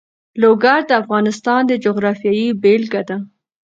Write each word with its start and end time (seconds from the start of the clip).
لوگر 0.41 0.79
د 0.89 0.91
افغانستان 1.01 1.61
د 1.67 1.71
جغرافیې 1.83 2.47
بېلګه 2.61 3.01
ده. 3.09 3.17